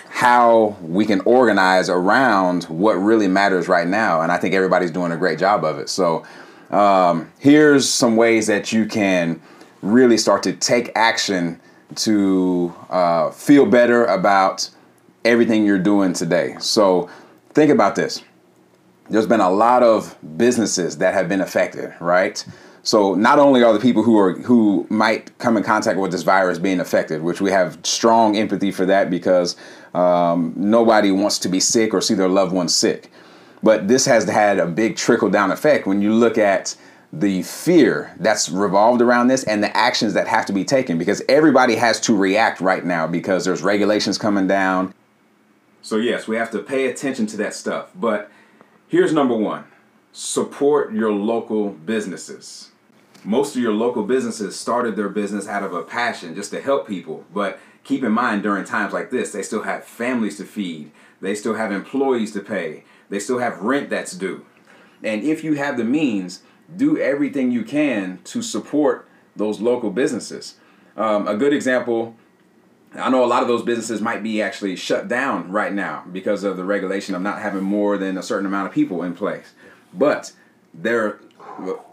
how 0.09 0.77
we 0.81 1.07
can 1.07 1.21
organize 1.21 1.89
around 1.89 2.65
what 2.65 2.95
really 2.95 3.29
matters 3.29 3.69
right 3.69 3.87
now. 3.87 4.21
And 4.21 4.33
I 4.33 4.39
think 4.39 4.55
everybody's 4.55 4.91
doing 4.91 5.13
a 5.13 5.17
great 5.17 5.39
job 5.39 5.65
of 5.65 5.79
it. 5.79 5.89
So 5.89 6.25
um, 6.71 7.33
here's 7.39 7.89
some 7.89 8.17
ways 8.17 8.47
that 8.47 8.73
you 8.73 8.87
can 8.87 9.41
really 9.83 10.17
start 10.17 10.43
to 10.45 10.53
take 10.53 10.91
action 10.95 11.61
to 11.97 12.75
uh, 12.91 13.31
feel 13.31 13.67
better 13.67 14.05
about 14.07 14.69
everything 15.25 15.65
you're 15.65 15.79
doing 15.79 16.13
today. 16.13 16.57
So 16.59 17.09
think 17.51 17.71
about 17.71 17.95
this. 17.95 18.23
There's 19.11 19.27
been 19.27 19.41
a 19.41 19.51
lot 19.51 19.83
of 19.83 20.17
businesses 20.37 20.99
that 20.99 21.15
have 21.15 21.29
been 21.29 21.41
affected, 21.41 21.95
right? 22.01 22.45
So 22.83 23.15
not 23.15 23.39
only 23.39 23.63
are 23.63 23.73
the 23.73 23.81
people 23.81 24.03
who 24.03 24.19
are 24.19 24.33
who 24.33 24.87
might 24.91 25.37
come 25.39 25.57
in 25.57 25.63
contact 25.63 25.99
with 25.99 26.13
this 26.13 26.23
virus 26.23 26.59
being 26.59 26.81
affected, 26.81 27.23
which 27.23 27.41
we 27.41 27.51
have 27.51 27.79
strong 27.83 28.37
empathy 28.37 28.71
for 28.71 28.85
that 28.87 29.09
because 29.11 29.57
um, 29.95 30.53
nobody 30.57 31.11
wants 31.11 31.39
to 31.41 31.49
be 31.49 31.61
sick 31.61 31.95
or 31.95 32.03
see 32.03 32.15
their 32.15 32.29
loved 32.29 32.53
ones 32.53 32.75
sick. 32.75 33.11
But 33.65 33.89
this 33.89 34.05
has 34.07 34.29
had 34.29 34.59
a 34.59 34.67
big 34.67 34.97
trickle 34.97 35.31
down 35.31 35.51
effect 35.51 35.87
when 35.87 36.03
you 36.03 36.13
look 36.13 36.39
at 36.39 36.77
the 37.13 37.43
fear 37.43 38.15
that's 38.21 38.49
revolved 38.51 39.01
around 39.01 39.29
this 39.29 39.43
and 39.45 39.63
the 39.63 39.75
actions 39.77 40.13
that 40.15 40.29
have 40.29 40.45
to 40.47 40.53
be 40.53 40.65
taken 40.65 40.99
because 40.99 41.23
everybody 41.29 41.77
has 41.77 41.99
to 42.01 42.17
react 42.17 42.61
right 42.61 42.85
now 42.85 43.07
because 43.07 43.45
there's 43.45 43.63
regulations 43.63 44.19
coming 44.19 44.47
down. 44.47 44.93
So, 45.81 45.97
yes, 45.97 46.29
we 46.29 46.37
have 46.37 46.51
to 46.51 46.59
pay 46.59 46.87
attention 46.87 47.27
to 47.29 47.37
that 47.39 47.55
stuff. 47.55 47.91
But 47.95 48.31
here's 48.87 49.13
number 49.13 49.37
one 49.37 49.65
support 50.13 50.93
your 50.93 51.11
local 51.11 51.71
businesses 51.71 52.71
most 53.25 53.57
of 53.57 53.63
your 53.63 53.73
local 53.73 54.05
businesses 54.05 54.55
started 54.55 54.97
their 54.97 55.09
business 55.09 55.49
out 55.49 55.63
of 55.63 55.73
a 55.73 55.83
passion 55.83 56.35
just 56.35 56.51
to 56.51 56.61
help 56.61 56.87
people. 56.87 57.25
But 57.33 57.59
keep 57.83 58.05
in 58.05 58.13
mind, 58.13 58.43
during 58.43 58.65
times 58.65 58.93
like 58.93 59.11
this, 59.11 59.33
they 59.33 59.43
still 59.43 59.63
have 59.63 59.85
families 59.85 60.37
to 60.37 60.45
feed, 60.45 60.93
they 61.21 61.35
still 61.35 61.55
have 61.55 61.73
employees 61.73 62.33
to 62.33 62.41
pay, 62.41 62.85
they 63.15 63.21
still 63.21 63.39
have 63.39 63.61
rent 63.61 63.91
that's 63.91 64.13
due. 64.13 64.45
And 65.03 65.23
if 65.23 65.45
you 65.45 65.55
have 65.55 65.77
the 65.77 65.85
means, 65.85 66.43
do 66.75 66.99
everything 66.99 67.51
you 67.51 67.63
can 67.63 68.21
to 68.25 68.43
support 68.43 69.09
those 69.37 69.61
local 69.61 69.91
businesses. 69.91 70.57
Um, 70.97 71.29
a 71.29 71.37
good 71.37 71.53
example 71.53 72.17
I 72.97 73.11
know 73.11 73.25
a 73.25 73.27
lot 73.27 73.43
of 73.43 73.49
those 73.49 73.63
businesses 73.63 74.01
might 74.01 74.23
be 74.23 74.41
actually 74.41 74.77
shut 74.77 75.09
down 75.09 75.51
right 75.51 75.73
now 75.73 76.05
because 76.13 76.45
of 76.45 76.57
the 76.57 76.65
regulation 76.65 77.15
of 77.15 77.23
not 77.23 77.43
having 77.43 77.65
more 77.65 77.99
than 77.99 78.17
a 78.17 78.23
certain 78.23 78.47
amount 78.47 78.69
of 78.69 78.75
people 78.75 79.03
in 79.03 79.15
place. 79.15 79.53
But 79.93 80.33
there 80.73 81.19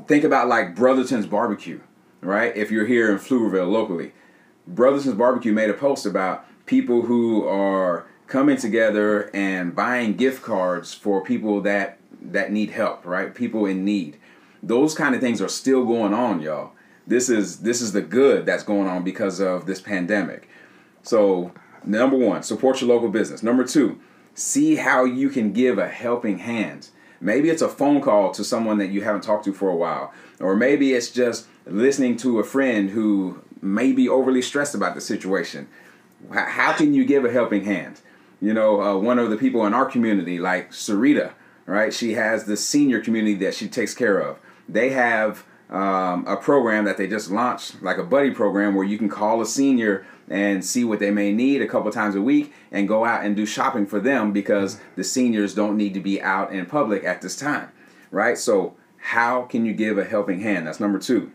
think 0.07 0.23
about 0.23 0.47
like 0.47 0.75
Brotherton's 0.75 1.25
Barbecue, 1.25 1.79
right? 2.21 2.55
If 2.55 2.71
you're 2.71 2.85
here 2.85 3.11
in 3.11 3.17
Pflugerville 3.17 3.71
locally, 3.71 4.13
Brotherton's 4.67 5.15
Barbecue 5.15 5.53
made 5.53 5.69
a 5.69 5.73
post 5.73 6.05
about 6.05 6.45
people 6.65 7.03
who 7.03 7.47
are 7.47 8.05
coming 8.31 8.57
together 8.57 9.29
and 9.33 9.75
buying 9.75 10.15
gift 10.15 10.41
cards 10.41 10.93
for 10.93 11.23
people 11.23 11.61
that 11.61 11.97
that 12.21 12.51
need 12.51 12.69
help, 12.71 13.05
right? 13.05 13.33
People 13.33 13.65
in 13.65 13.83
need. 13.83 14.17
Those 14.63 14.93
kind 14.93 15.15
of 15.15 15.21
things 15.21 15.41
are 15.41 15.49
still 15.49 15.85
going 15.85 16.13
on, 16.13 16.41
y'all. 16.41 16.71
This 17.05 17.29
is 17.29 17.59
this 17.59 17.81
is 17.81 17.91
the 17.91 18.01
good 18.01 18.45
that's 18.45 18.63
going 18.63 18.87
on 18.87 19.03
because 19.03 19.39
of 19.39 19.65
this 19.65 19.81
pandemic. 19.81 20.47
So, 21.03 21.51
number 21.83 22.17
1, 22.17 22.43
support 22.43 22.79
your 22.79 22.89
local 22.89 23.09
business. 23.09 23.41
Number 23.41 23.63
2, 23.63 23.99
see 24.35 24.75
how 24.75 25.03
you 25.03 25.29
can 25.29 25.51
give 25.51 25.77
a 25.77 25.89
helping 25.89 26.37
hand 26.39 26.89
Maybe 27.21 27.51
it's 27.51 27.61
a 27.61 27.69
phone 27.69 28.01
call 28.01 28.31
to 28.31 28.43
someone 28.43 28.79
that 28.79 28.87
you 28.87 29.03
haven't 29.03 29.21
talked 29.21 29.45
to 29.45 29.53
for 29.53 29.69
a 29.69 29.75
while. 29.75 30.11
Or 30.39 30.55
maybe 30.55 30.93
it's 30.93 31.11
just 31.11 31.45
listening 31.67 32.17
to 32.17 32.39
a 32.39 32.43
friend 32.43 32.89
who 32.89 33.43
may 33.61 33.91
be 33.91 34.09
overly 34.09 34.41
stressed 34.41 34.73
about 34.73 34.95
the 34.95 35.01
situation. 35.01 35.67
How 36.33 36.73
can 36.73 36.95
you 36.95 37.05
give 37.05 37.23
a 37.23 37.31
helping 37.31 37.63
hand? 37.63 38.01
You 38.41 38.53
know, 38.53 38.81
uh, 38.81 38.97
one 38.97 39.19
of 39.19 39.29
the 39.29 39.37
people 39.37 39.65
in 39.65 39.73
our 39.73 39.85
community, 39.85 40.39
like 40.39 40.71
Sarita, 40.71 41.33
right? 41.65 41.93
She 41.93 42.13
has 42.13 42.45
the 42.45 42.57
senior 42.57 42.99
community 42.99 43.35
that 43.45 43.53
she 43.53 43.67
takes 43.67 43.93
care 43.93 44.17
of. 44.17 44.39
They 44.67 44.89
have 44.89 45.45
um, 45.69 46.25
a 46.27 46.35
program 46.35 46.85
that 46.85 46.97
they 46.97 47.07
just 47.07 47.31
launched, 47.31 47.81
like 47.81 47.97
a 47.97 48.03
buddy 48.03 48.31
program, 48.31 48.75
where 48.75 48.85
you 48.85 48.97
can 48.97 49.09
call 49.09 49.41
a 49.41 49.45
senior 49.45 50.05
and 50.27 50.65
see 50.65 50.83
what 50.83 50.99
they 50.99 51.11
may 51.11 51.31
need 51.31 51.61
a 51.61 51.67
couple 51.67 51.91
times 51.91 52.15
a 52.15 52.21
week 52.21 52.53
and 52.71 52.87
go 52.87 53.05
out 53.05 53.23
and 53.23 53.35
do 53.35 53.45
shopping 53.45 53.85
for 53.85 53.99
them 53.99 54.33
because 54.33 54.79
the 54.95 55.03
seniors 55.03 55.53
don't 55.53 55.77
need 55.77 55.93
to 55.93 55.99
be 55.99 56.21
out 56.21 56.51
in 56.51 56.65
public 56.65 57.03
at 57.03 57.21
this 57.21 57.35
time, 57.35 57.71
right? 58.11 58.37
So, 58.37 58.75
how 58.97 59.43
can 59.43 59.65
you 59.65 59.73
give 59.73 59.97
a 59.97 60.03
helping 60.03 60.41
hand? 60.41 60.67
That's 60.67 60.79
number 60.79 60.99
two. 60.99 61.31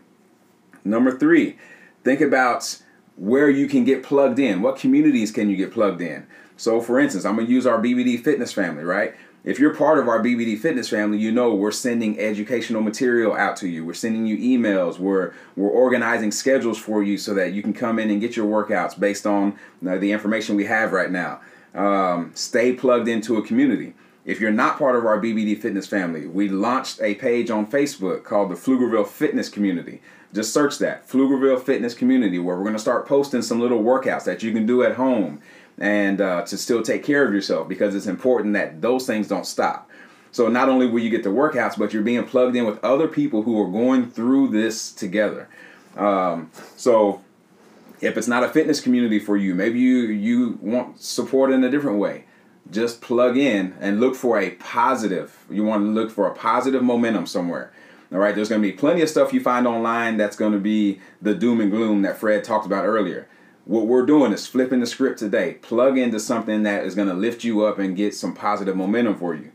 Number 0.85 1.17
three, 1.17 1.57
think 2.03 2.21
about 2.21 2.81
where 3.17 3.49
you 3.49 3.67
can 3.67 3.83
get 3.83 4.03
plugged 4.03 4.39
in. 4.39 4.61
What 4.61 4.77
communities 4.77 5.31
can 5.31 5.49
you 5.49 5.57
get 5.57 5.73
plugged 5.73 6.01
in? 6.01 6.27
So, 6.57 6.81
for 6.81 6.99
instance, 6.99 7.23
I'm 7.23 7.35
gonna 7.35 7.47
use 7.47 7.65
our 7.65 7.79
BBD 7.79 8.21
fitness 8.21 8.51
family, 8.51 8.83
right? 8.83 9.15
If 9.47 9.59
you're 9.59 9.73
part 9.73 9.97
of 9.97 10.09
our 10.09 10.21
BBD 10.21 10.59
Fitness 10.59 10.89
family, 10.89 11.19
you 11.19 11.31
know 11.31 11.55
we're 11.55 11.71
sending 11.71 12.19
educational 12.19 12.81
material 12.81 13.33
out 13.33 13.55
to 13.57 13.69
you. 13.69 13.85
We're 13.85 13.93
sending 13.93 14.25
you 14.25 14.35
emails. 14.37 14.99
We're 14.99 15.31
we're 15.55 15.69
organizing 15.69 16.31
schedules 16.31 16.77
for 16.77 17.01
you 17.01 17.17
so 17.17 17.33
that 17.35 17.53
you 17.53 17.61
can 17.61 17.71
come 17.71 17.97
in 17.97 18.09
and 18.09 18.19
get 18.19 18.35
your 18.35 18.45
workouts 18.45 18.99
based 18.99 19.25
on 19.25 19.57
the 19.81 20.11
information 20.11 20.57
we 20.57 20.65
have 20.65 20.91
right 20.91 21.09
now. 21.09 21.39
Um, 21.73 22.31
stay 22.33 22.73
plugged 22.73 23.07
into 23.07 23.37
a 23.37 23.41
community. 23.41 23.93
If 24.25 24.41
you're 24.41 24.51
not 24.51 24.77
part 24.77 24.97
of 24.97 25.05
our 25.05 25.17
BBD 25.17 25.57
Fitness 25.61 25.87
family, 25.87 26.27
we 26.27 26.49
launched 26.49 26.99
a 27.01 27.15
page 27.15 27.49
on 27.49 27.71
Facebook 27.71 28.25
called 28.25 28.51
the 28.51 28.55
Pflugerville 28.55 29.07
Fitness 29.07 29.47
Community. 29.47 30.01
Just 30.33 30.53
search 30.53 30.77
that 30.79 31.07
Pflugerville 31.07 31.63
Fitness 31.63 31.93
Community, 31.93 32.37
where 32.37 32.57
we're 32.57 32.63
going 32.63 32.75
to 32.75 32.79
start 32.79 33.07
posting 33.07 33.41
some 33.41 33.61
little 33.61 33.81
workouts 33.81 34.25
that 34.25 34.43
you 34.43 34.51
can 34.51 34.65
do 34.65 34.83
at 34.83 34.95
home 34.95 35.41
and 35.77 36.21
uh, 36.21 36.43
to 36.43 36.57
still 36.57 36.81
take 36.81 37.03
care 37.03 37.25
of 37.25 37.33
yourself 37.33 37.67
because 37.67 37.95
it's 37.95 38.07
important 38.07 38.53
that 38.53 38.81
those 38.81 39.05
things 39.05 39.27
don't 39.27 39.45
stop. 39.45 39.89
So 40.31 40.49
not 40.49 40.69
only 40.69 40.87
will 40.87 40.99
you 40.99 41.09
get 41.09 41.23
the 41.23 41.29
workouts, 41.29 41.77
but 41.77 41.93
you're 41.93 42.03
being 42.03 42.23
plugged 42.23 42.55
in 42.55 42.65
with 42.65 42.83
other 42.83 43.07
people 43.07 43.43
who 43.43 43.61
are 43.61 43.71
going 43.71 44.09
through 44.09 44.49
this 44.49 44.91
together. 44.91 45.49
Um, 45.95 46.51
so 46.75 47.21
if 48.01 48.17
it's 48.17 48.27
not 48.27 48.43
a 48.43 48.49
fitness 48.49 48.79
community 48.79 49.19
for 49.19 49.37
you, 49.37 49.55
maybe 49.55 49.79
you 49.79 50.03
you 50.03 50.59
want 50.61 51.01
support 51.01 51.51
in 51.51 51.63
a 51.63 51.71
different 51.71 51.99
way. 51.99 52.25
Just 52.69 53.01
plug 53.01 53.37
in 53.37 53.75
and 53.79 53.99
look 53.99 54.15
for 54.15 54.39
a 54.39 54.51
positive. 54.51 55.45
You 55.49 55.63
want 55.63 55.83
to 55.83 55.89
look 55.89 56.11
for 56.11 56.27
a 56.27 56.35
positive 56.35 56.83
momentum 56.83 57.25
somewhere. 57.25 57.71
All 58.11 58.19
right, 58.19 58.35
there's 58.35 58.49
going 58.49 58.61
to 58.61 58.67
be 58.67 58.73
plenty 58.73 59.01
of 59.01 59.09
stuff 59.09 59.33
you 59.33 59.41
find 59.41 59.67
online 59.67 60.17
that's 60.17 60.35
going 60.35 60.53
to 60.53 60.59
be 60.59 61.01
the 61.21 61.33
doom 61.33 61.59
and 61.59 61.71
gloom 61.71 62.03
that 62.03 62.17
Fred 62.17 62.43
talked 62.43 62.65
about 62.65 62.85
earlier. 62.85 63.27
What 63.67 63.85
we're 63.85 64.05
doing 64.05 64.31
is 64.31 64.47
flipping 64.47 64.79
the 64.79 64.87
script 64.87 65.19
today. 65.19 65.55
Plug 65.55 65.97
into 65.97 66.21
something 66.21 66.63
that 66.63 66.85
is 66.85 66.95
going 66.95 67.09
to 67.09 67.13
lift 67.13 67.43
you 67.43 67.65
up 67.65 67.79
and 67.79 67.97
get 67.97 68.15
some 68.15 68.33
positive 68.33 68.77
momentum 68.77 69.17
for 69.17 69.35
you. 69.35 69.51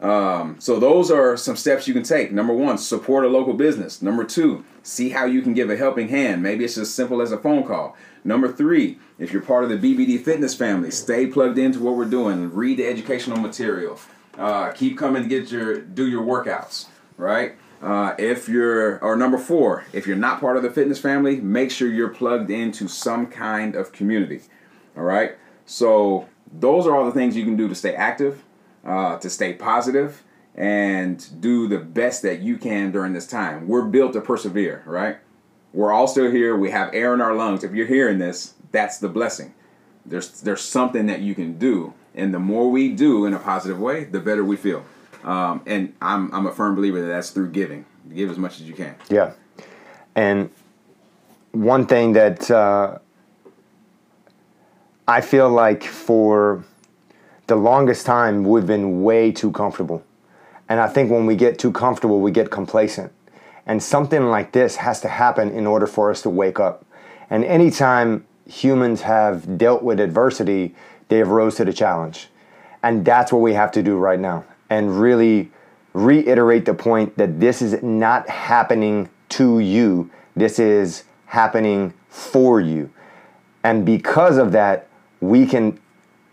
Um, 0.00 0.56
so 0.58 0.80
those 0.80 1.12
are 1.12 1.36
some 1.36 1.54
steps 1.54 1.86
you 1.86 1.94
can 1.94 2.02
take. 2.02 2.32
Number 2.32 2.52
one, 2.52 2.76
support 2.76 3.24
a 3.24 3.28
local 3.28 3.54
business. 3.54 4.02
Number 4.02 4.24
two, 4.24 4.64
see 4.82 5.10
how 5.10 5.26
you 5.26 5.42
can 5.42 5.54
give 5.54 5.70
a 5.70 5.76
helping 5.76 6.08
hand. 6.08 6.42
Maybe 6.42 6.64
it's 6.64 6.76
as 6.76 6.92
simple 6.92 7.22
as 7.22 7.30
a 7.30 7.38
phone 7.38 7.64
call. 7.64 7.96
Number 8.24 8.50
three, 8.50 8.98
if 9.16 9.32
you're 9.32 9.42
part 9.42 9.62
of 9.62 9.70
the 9.70 9.78
BBD 9.78 10.20
Fitness 10.24 10.56
family, 10.56 10.90
stay 10.90 11.28
plugged 11.28 11.56
into 11.56 11.78
what 11.78 11.94
we're 11.94 12.04
doing. 12.04 12.52
Read 12.52 12.78
the 12.78 12.86
educational 12.86 13.38
material. 13.38 14.00
Uh, 14.36 14.72
keep 14.72 14.98
coming 14.98 15.22
to 15.22 15.28
get 15.28 15.52
your 15.52 15.80
do 15.80 16.08
your 16.08 16.24
workouts. 16.24 16.86
Right. 17.16 17.54
Uh, 17.82 18.14
if 18.18 18.48
you're, 18.48 18.98
or 19.04 19.16
number 19.16 19.38
four, 19.38 19.84
if 19.92 20.06
you're 20.06 20.16
not 20.16 20.40
part 20.40 20.56
of 20.56 20.62
the 20.62 20.70
fitness 20.70 20.98
family, 20.98 21.40
make 21.40 21.70
sure 21.70 21.88
you're 21.88 22.08
plugged 22.08 22.50
into 22.50 22.88
some 22.88 23.26
kind 23.26 23.74
of 23.74 23.92
community. 23.92 24.40
All 24.96 25.02
right. 25.02 25.36
So 25.66 26.28
those 26.50 26.86
are 26.86 26.96
all 26.96 27.04
the 27.04 27.12
things 27.12 27.36
you 27.36 27.44
can 27.44 27.56
do 27.56 27.68
to 27.68 27.74
stay 27.74 27.94
active, 27.94 28.44
uh, 28.84 29.18
to 29.18 29.28
stay 29.28 29.52
positive, 29.52 30.22
and 30.54 31.40
do 31.40 31.68
the 31.68 31.78
best 31.78 32.22
that 32.22 32.40
you 32.40 32.56
can 32.56 32.90
during 32.92 33.12
this 33.12 33.26
time. 33.26 33.68
We're 33.68 33.84
built 33.84 34.14
to 34.14 34.22
persevere, 34.22 34.82
right? 34.86 35.18
We're 35.74 35.92
all 35.92 36.06
still 36.06 36.30
here. 36.30 36.56
We 36.56 36.70
have 36.70 36.94
air 36.94 37.12
in 37.12 37.20
our 37.20 37.34
lungs. 37.34 37.62
If 37.62 37.74
you're 37.74 37.86
hearing 37.86 38.18
this, 38.18 38.54
that's 38.72 38.98
the 38.98 39.08
blessing. 39.08 39.52
there's 40.06 40.40
there's 40.40 40.62
something 40.62 41.06
that 41.06 41.20
you 41.20 41.34
can 41.34 41.58
do, 41.58 41.92
and 42.14 42.32
the 42.32 42.38
more 42.38 42.70
we 42.70 42.92
do 42.92 43.26
in 43.26 43.34
a 43.34 43.38
positive 43.38 43.78
way, 43.78 44.04
the 44.04 44.20
better 44.20 44.44
we 44.44 44.56
feel. 44.56 44.84
Um, 45.24 45.62
and 45.66 45.94
I'm 46.00 46.32
I'm 46.32 46.46
a 46.46 46.52
firm 46.52 46.74
believer 46.74 47.00
that 47.00 47.08
that's 47.08 47.30
through 47.30 47.50
giving. 47.50 47.84
Give 48.14 48.30
as 48.30 48.38
much 48.38 48.60
as 48.60 48.68
you 48.68 48.74
can. 48.74 48.94
Yeah, 49.08 49.32
and 50.14 50.50
one 51.52 51.86
thing 51.86 52.12
that 52.12 52.50
uh, 52.50 52.98
I 55.08 55.20
feel 55.20 55.48
like 55.48 55.84
for 55.84 56.64
the 57.46 57.56
longest 57.56 58.06
time 58.06 58.44
we've 58.44 58.66
been 58.66 59.02
way 59.02 59.32
too 59.32 59.50
comfortable, 59.52 60.04
and 60.68 60.80
I 60.80 60.88
think 60.88 61.10
when 61.10 61.26
we 61.26 61.36
get 61.36 61.58
too 61.58 61.72
comfortable, 61.72 62.20
we 62.20 62.30
get 62.30 62.50
complacent. 62.50 63.12
And 63.66 63.82
something 63.82 64.26
like 64.26 64.52
this 64.52 64.76
has 64.76 65.00
to 65.00 65.08
happen 65.08 65.50
in 65.50 65.66
order 65.66 65.88
for 65.88 66.10
us 66.10 66.22
to 66.22 66.30
wake 66.30 66.60
up. 66.60 66.84
And 67.28 67.44
anytime 67.44 68.24
humans 68.48 69.02
have 69.02 69.58
dealt 69.58 69.82
with 69.82 69.98
adversity, 69.98 70.74
they 71.08 71.18
have 71.18 71.28
rose 71.28 71.56
to 71.56 71.64
the 71.64 71.72
challenge. 71.72 72.28
And 72.82 73.04
that's 73.04 73.32
what 73.32 73.40
we 73.40 73.54
have 73.54 73.72
to 73.72 73.82
do 73.82 73.96
right 73.96 74.20
now. 74.20 74.44
And 74.68 75.00
really 75.00 75.50
reiterate 75.92 76.64
the 76.64 76.74
point 76.74 77.16
that 77.16 77.40
this 77.40 77.62
is 77.62 77.82
not 77.82 78.28
happening 78.28 79.08
to 79.30 79.60
you. 79.60 80.10
This 80.34 80.58
is 80.58 81.04
happening 81.26 81.94
for 82.08 82.60
you. 82.60 82.90
And 83.64 83.84
because 83.84 84.36
of 84.36 84.52
that, 84.52 84.88
we 85.20 85.46
can 85.46 85.78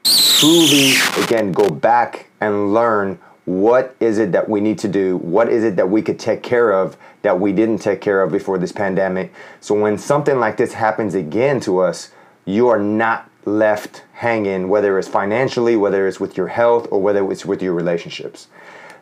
truly, 0.04 0.94
again, 1.24 1.52
go 1.52 1.70
back 1.70 2.28
and 2.42 2.74
learn 2.74 3.20
what 3.46 3.96
is 4.00 4.20
it 4.20 4.32
that 4.32 4.48
we 4.48 4.62
need 4.62 4.80
to 4.80 4.88
do? 4.88 5.18
What 5.18 5.50
is 5.50 5.63
it 5.63 5.75
that 5.75 5.90
we 5.90 6.02
could 6.02 6.20
take 6.20 6.44
care 6.44 6.72
of 6.72 6.98
that 7.24 7.40
we 7.40 7.52
didn't 7.52 7.80
take 7.80 8.02
care 8.02 8.22
of 8.22 8.32
before 8.32 8.58
this 8.58 8.72
pandemic? 8.72 9.34
So 9.60 9.75
when 9.75 9.98
something 9.98 10.40
like 10.40 10.58
this 10.58 10.74
happens 10.74 11.13
again 11.13 11.60
to 11.62 11.80
us, 11.80 12.12
you 12.46 12.70
are 12.70 12.80
not 12.80 13.30
left 13.45 14.03
hanging, 14.13 14.69
whether 14.69 14.97
it's 14.97 15.07
financially, 15.07 15.75
whether 15.75 16.07
it's 16.07 16.19
with 16.19 16.38
your 16.38 16.47
health, 16.47 16.88
or 16.91 17.01
whether 17.01 17.29
it's 17.31 17.45
with 17.45 17.62
your 17.62 17.73
relationships. 17.73 18.47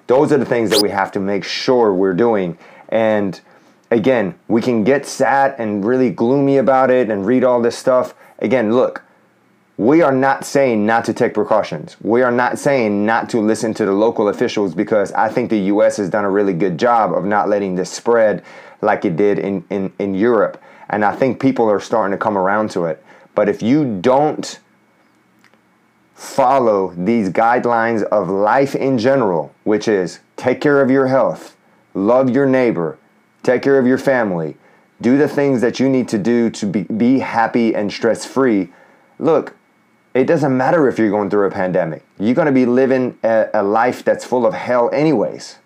Those 0.08 0.32
are 0.32 0.38
the 0.38 0.46
things 0.46 0.70
that 0.72 0.82
we 0.82 0.90
have 0.90 1.12
to 1.14 1.20
make 1.20 1.44
sure 1.44 1.94
we're 1.94 2.14
doing. 2.14 2.58
And 2.90 3.40
again, 3.92 4.36
we 4.48 4.62
can 4.62 4.84
get 4.84 5.06
sad 5.06 5.56
and 5.58 5.86
really 5.86 6.10
gloomy 6.10 6.58
about 6.58 6.90
it 6.90 7.10
and 7.10 7.26
read 7.26 7.44
all 7.44 7.62
this 7.62 7.78
stuff. 7.78 8.14
Again, 8.40 8.74
look, 8.74 9.04
we 9.78 10.02
are 10.02 10.12
not 10.12 10.46
saying 10.46 10.86
not 10.86 11.06
to 11.06 11.14
take 11.14 11.34
precautions. 11.34 11.98
We 12.02 12.22
are 12.22 12.32
not 12.32 12.60
saying 12.60 13.06
not 13.06 13.30
to 13.30 13.40
listen 13.40 13.74
to 13.76 13.86
the 13.86 13.92
local 13.92 14.28
officials 14.28 14.76
because 14.76 15.12
I 15.14 15.30
think 15.30 15.50
the 15.50 15.58
US 15.58 15.98
has 15.98 16.10
done 16.10 16.26
a 16.26 16.30
really 16.30 16.54
good 16.54 16.78
job 16.78 17.14
of 17.14 17.26
not 17.26 17.50
letting 17.50 17.76
this 17.76 17.90
spread 17.90 18.44
like 18.82 19.06
it 19.06 19.16
did 19.16 19.40
in, 19.40 19.64
in, 19.70 19.94
in 19.98 20.14
Europe. 20.14 20.62
And 20.90 21.06
I 21.06 21.16
think 21.16 21.40
people 21.40 21.70
are 21.70 21.80
starting 21.80 22.12
to 22.12 22.18
come 22.18 22.38
around 22.38 22.70
to 22.72 22.86
it. 22.86 23.04
But 23.36 23.50
if 23.50 23.62
you 23.62 24.00
don't 24.02 24.60
follow 26.14 26.94
these 26.96 27.30
guidelines 27.30 28.04
of 28.04 28.30
life 28.30 28.76
in 28.76 28.98
general, 28.98 29.54
which 29.64 29.88
is 29.88 30.20
take 30.36 30.62
care 30.62 30.82
of 30.82 30.92
your 30.92 31.08
health, 31.08 31.58
love 31.94 32.30
your 32.30 32.46
neighbor, 32.46 32.98
take 33.44 33.62
care 33.62 33.80
of 33.80 33.88
your 33.88 33.98
family, 33.98 34.56
do 35.02 35.18
the 35.18 35.28
things 35.28 35.62
that 35.62 35.80
you 35.80 35.90
need 35.90 36.08
to 36.10 36.18
do 36.18 36.50
to 36.52 36.66
be, 36.66 36.84
be 36.84 37.20
happy 37.20 37.74
and 37.74 37.92
stress 37.92 38.24
free. 38.24 38.72
Look, 39.18 39.56
it 40.14 40.26
doesn't 40.26 40.56
matter 40.56 40.88
if 40.88 41.00
you're 41.00 41.10
going 41.10 41.30
through 41.30 41.48
a 41.48 41.52
pandemic. 41.52 42.04
You're 42.20 42.36
going 42.36 42.46
to 42.46 42.52
be 42.52 42.66
living 42.66 43.18
a, 43.24 43.48
a 43.54 43.64
life 43.64 44.04
that's 44.04 44.26
full 44.26 44.46
of 44.46 44.54
hell, 44.54 44.90
anyways. 44.94 45.58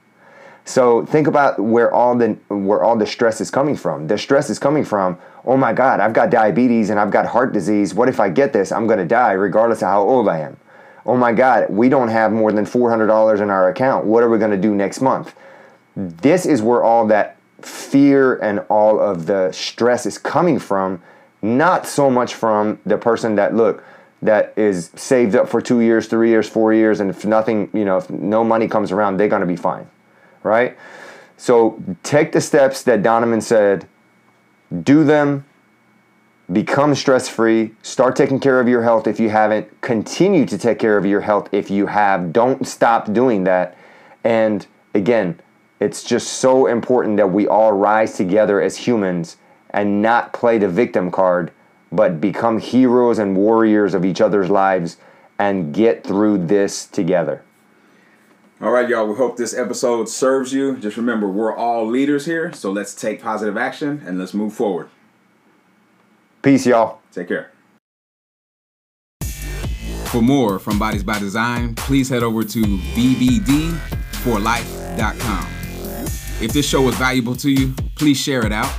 So 0.63 1.05
think 1.05 1.27
about 1.27 1.59
where 1.59 1.93
all 1.93 2.15
the 2.15 2.37
where 2.47 2.83
all 2.83 2.95
the 2.95 3.05
stress 3.05 3.39
is 3.39 3.51
coming 3.51 3.75
from. 3.75 4.07
The 4.07 4.17
stress 4.17 4.49
is 4.49 4.57
coming 4.57 4.83
from, 4.83 5.17
oh 5.45 5.57
my 5.57 5.73
God, 5.73 5.99
I've 5.99 6.13
got 6.13 6.29
diabetes 6.29 6.89
and 6.89 6.99
I've 6.99 7.11
got 7.11 7.25
heart 7.25 7.53
disease. 7.53 7.93
What 7.93 8.09
if 8.09 8.19
I 8.19 8.29
get 8.29 8.53
this? 8.53 8.71
I'm 8.71 8.87
going 8.87 8.99
to 8.99 9.05
die 9.05 9.33
regardless 9.33 9.81
of 9.81 9.87
how 9.89 10.01
old 10.01 10.27
I 10.27 10.39
am. 10.39 10.57
Oh 11.05 11.15
my 11.15 11.31
God, 11.33 11.67
we 11.69 11.87
don't 11.87 12.07
have 12.07 12.31
more 12.31 12.51
than 12.51 12.65
$400 12.65 13.41
in 13.41 13.49
our 13.49 13.69
account. 13.69 14.05
What 14.05 14.23
are 14.23 14.29
we 14.29 14.39
going 14.39 14.51
to 14.51 14.57
do 14.57 14.73
next 14.73 15.01
month? 15.01 15.35
This 15.95 16.45
is 16.45 16.61
where 16.61 16.83
all 16.83 17.07
that 17.07 17.37
fear 17.61 18.35
and 18.37 18.59
all 18.69 18.99
of 18.99 19.27
the 19.27 19.51
stress 19.51 20.05
is 20.05 20.17
coming 20.17 20.59
from, 20.59 21.01
not 21.41 21.85
so 21.85 22.09
much 22.09 22.33
from 22.33 22.79
the 22.85 22.97
person 22.97 23.35
that 23.35 23.55
look 23.55 23.83
that 24.21 24.53
is 24.55 24.89
saved 24.95 25.35
up 25.35 25.47
for 25.47 25.61
two 25.61 25.81
years, 25.81 26.07
three 26.07 26.29
years, 26.29 26.49
four 26.49 26.73
years, 26.73 26.99
and 26.99 27.11
if 27.11 27.25
nothing, 27.25 27.69
you 27.73 27.85
know, 27.85 27.97
if 27.97 28.09
no 28.09 28.43
money 28.43 28.67
comes 28.67 28.91
around, 28.91 29.17
they're 29.17 29.27
going 29.27 29.41
to 29.41 29.47
be 29.47 29.55
fine 29.55 29.87
right? 30.45 30.77
So 31.37 31.83
take 32.03 32.31
the 32.31 32.39
steps 32.39 32.83
that 32.83 33.03
Donovan 33.03 33.41
said, 33.41 33.87
do 34.83 35.03
them, 35.03 35.45
become 36.51 36.93
stress 36.95 37.27
free, 37.27 37.73
start 37.81 38.15
taking 38.15 38.39
care 38.39 38.59
of 38.59 38.67
your 38.67 38.83
health 38.83 39.07
if 39.07 39.19
you 39.19 39.29
haven't, 39.29 39.81
continue 39.81 40.45
to 40.45 40.57
take 40.57 40.79
care 40.79 40.97
of 40.97 41.05
your 41.05 41.21
health 41.21 41.49
if 41.51 41.71
you 41.71 41.87
have. 41.87 42.31
Don't 42.31 42.67
stop 42.67 43.13
doing 43.13 43.43
that. 43.45 43.77
And 44.23 44.65
again, 44.93 45.39
it's 45.79 46.03
just 46.03 46.33
so 46.33 46.67
important 46.67 47.17
that 47.17 47.31
we 47.31 47.47
all 47.47 47.71
rise 47.71 48.15
together 48.15 48.61
as 48.61 48.77
humans 48.77 49.37
and 49.71 50.01
not 50.01 50.33
play 50.33 50.57
the 50.57 50.69
victim 50.69 51.11
card, 51.11 51.51
but 51.91 52.21
become 52.21 52.59
heroes 52.59 53.19
and 53.19 53.35
warriors 53.35 53.93
of 53.93 54.05
each 54.05 54.21
other's 54.21 54.49
lives 54.49 54.97
and 55.37 55.73
get 55.73 56.03
through 56.03 56.45
this 56.45 56.85
together. 56.87 57.44
All 58.61 58.71
right, 58.71 58.87
y'all. 58.87 59.05
We 59.05 59.15
hope 59.15 59.35
this 59.35 59.53
episode 59.53 60.07
serves 60.07 60.53
you. 60.53 60.77
Just 60.77 60.95
remember, 60.95 61.27
we're 61.27 61.53
all 61.53 61.85
leaders 61.85 62.25
here, 62.25 62.53
so 62.53 62.71
let's 62.71 62.95
take 62.95 63.21
positive 63.21 63.57
action 63.57 64.01
and 64.05 64.17
let's 64.17 64.33
move 64.33 64.53
forward. 64.53 64.87
Peace, 66.41 66.65
y'all. 66.65 67.01
Take 67.11 67.27
care. 67.27 67.51
For 70.05 70.21
more 70.21 70.57
from 70.59 70.79
Bodies 70.79 71.03
by 71.03 71.19
Design, 71.19 71.75
please 71.75 72.07
head 72.07 72.23
over 72.23 72.45
to 72.45 72.61
bbd4life.com. 72.61 75.47
If 76.41 76.53
this 76.53 76.65
show 76.65 76.81
was 76.81 76.95
valuable 76.95 77.35
to 77.37 77.49
you, 77.51 77.73
please 77.95 78.17
share 78.17 78.45
it 78.45 78.51
out. 78.53 78.73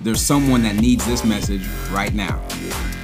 There's 0.00 0.22
someone 0.22 0.62
that 0.62 0.76
needs 0.76 1.04
this 1.04 1.24
message 1.24 1.66
right 1.90 2.14
now. 2.14 2.42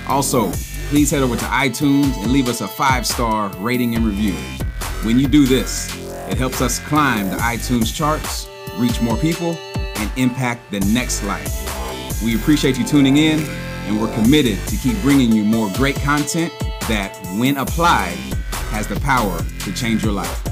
Also, 0.08 0.50
please 0.88 1.10
head 1.10 1.22
over 1.22 1.36
to 1.36 1.44
iTunes 1.44 2.16
and 2.22 2.32
leave 2.32 2.48
us 2.48 2.62
a 2.62 2.68
five 2.68 3.06
star 3.06 3.50
rating 3.58 3.96
and 3.96 4.06
review. 4.06 4.32
When 5.02 5.18
you 5.18 5.28
do 5.28 5.44
this, 5.44 6.05
it 6.28 6.38
helps 6.38 6.60
us 6.60 6.78
climb 6.80 7.30
the 7.30 7.36
iTunes 7.36 7.94
charts, 7.94 8.48
reach 8.76 9.00
more 9.00 9.16
people, 9.16 9.56
and 9.96 10.10
impact 10.16 10.70
the 10.70 10.80
next 10.80 11.22
life. 11.24 12.22
We 12.22 12.34
appreciate 12.36 12.78
you 12.78 12.84
tuning 12.84 13.16
in, 13.16 13.40
and 13.86 14.00
we're 14.00 14.12
committed 14.14 14.58
to 14.68 14.76
keep 14.76 15.00
bringing 15.02 15.32
you 15.32 15.44
more 15.44 15.70
great 15.74 15.96
content 15.96 16.52
that, 16.88 17.16
when 17.38 17.56
applied, 17.56 18.16
has 18.70 18.86
the 18.86 18.98
power 19.00 19.38
to 19.60 19.72
change 19.72 20.02
your 20.02 20.12
life. 20.12 20.45